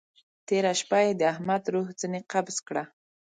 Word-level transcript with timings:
تېره 0.47 0.71
شپه 0.79 0.99
يې 1.05 1.11
د 1.19 1.21
احمد 1.33 1.63
روح 1.73 1.87
ځينې 1.99 2.19
قبض 2.31 2.55
کړه. 2.67 2.83